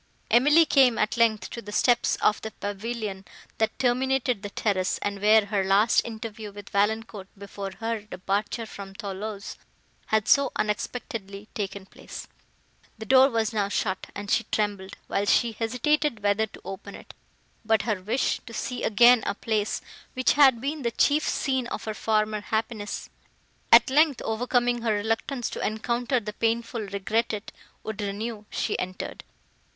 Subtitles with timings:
[0.31, 3.23] Emily came, at length, to the steps of the pavilion,
[3.59, 8.95] that terminated the terrace, and where her last interview with Valancourt, before her departure from
[8.95, 9.57] Thoulouse,
[10.07, 12.27] had so unexpectedly taken place.
[12.97, 17.13] The door was now shut, and she trembled, while she hesitated whether to open it;
[17.63, 19.81] but her wish to see again a place,
[20.15, 23.11] which had been the chief scene of her former happiness,
[23.71, 27.51] at length overcoming her reluctance to encounter the painful regret it
[27.83, 29.23] would renew, she entered.